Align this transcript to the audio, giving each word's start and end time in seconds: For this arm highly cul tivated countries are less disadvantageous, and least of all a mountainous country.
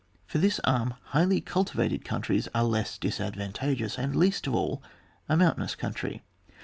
For 0.25 0.39
this 0.39 0.59
arm 0.63 0.95
highly 1.09 1.41
cul 1.41 1.63
tivated 1.63 2.03
countries 2.03 2.47
are 2.55 2.63
less 2.63 2.97
disadvantageous, 2.97 3.99
and 3.99 4.15
least 4.15 4.47
of 4.47 4.55
all 4.55 4.81
a 5.29 5.37
mountainous 5.37 5.75
country. 5.75 6.23